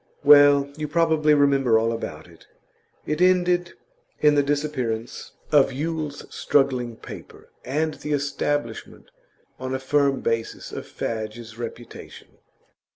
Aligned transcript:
Well, 0.23 0.67
you 0.77 0.87
probably 0.87 1.35
remember 1.35 1.77
all 1.77 1.93
about 1.93 2.27
it. 2.27 2.47
It 3.05 3.21
ended 3.21 3.73
in 4.19 4.33
the 4.33 4.41
disappearance 4.41 5.33
of 5.51 5.71
Yule's 5.71 6.25
struggling 6.33 6.95
paper, 6.95 7.49
and 7.63 7.93
the 7.93 8.13
establishment 8.13 9.11
on 9.59 9.75
a 9.75 9.79
firm 9.79 10.21
basis 10.21 10.71
of 10.71 10.87
Fadge's 10.87 11.59
reputation. 11.59 12.39